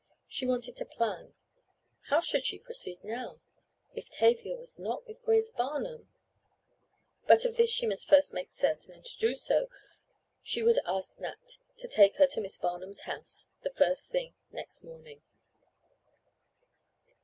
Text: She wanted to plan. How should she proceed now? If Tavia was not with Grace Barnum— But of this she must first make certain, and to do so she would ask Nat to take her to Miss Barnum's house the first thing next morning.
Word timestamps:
She 0.27 0.47
wanted 0.47 0.75
to 0.77 0.85
plan. 0.85 1.35
How 2.09 2.21
should 2.21 2.43
she 2.43 2.57
proceed 2.57 3.03
now? 3.03 3.39
If 3.93 4.09
Tavia 4.09 4.55
was 4.55 4.79
not 4.79 5.05
with 5.05 5.21
Grace 5.23 5.51
Barnum— 5.51 6.09
But 7.27 7.45
of 7.45 7.55
this 7.55 7.69
she 7.69 7.85
must 7.85 8.09
first 8.09 8.33
make 8.33 8.49
certain, 8.49 8.95
and 8.95 9.05
to 9.05 9.17
do 9.19 9.35
so 9.35 9.67
she 10.41 10.63
would 10.63 10.79
ask 10.87 11.19
Nat 11.19 11.59
to 11.77 11.87
take 11.87 12.15
her 12.15 12.25
to 12.25 12.41
Miss 12.41 12.57
Barnum's 12.57 13.01
house 13.01 13.49
the 13.61 13.69
first 13.69 14.09
thing 14.09 14.33
next 14.51 14.83
morning. 14.83 15.21